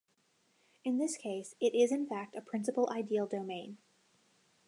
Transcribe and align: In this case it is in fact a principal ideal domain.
In 0.83 0.97
this 0.97 1.15
case 1.15 1.53
it 1.59 1.75
is 1.75 1.91
in 1.91 2.07
fact 2.07 2.33
a 2.35 2.41
principal 2.41 2.89
ideal 2.89 3.27
domain. 3.27 3.77